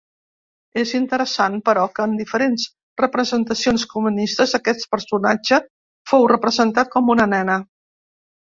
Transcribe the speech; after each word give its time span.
És 0.83 0.93
interessant, 0.99 1.57
però, 1.69 1.83
que 1.99 2.07
en 2.11 2.15
diferents 2.21 2.65
representacions 3.03 3.85
comunistes 3.93 4.57
aquest 4.61 4.89
personatge 4.97 5.61
fos 6.13 6.27
representat 6.35 6.95
com 6.97 7.17
una 7.17 7.29
nena. 7.37 7.61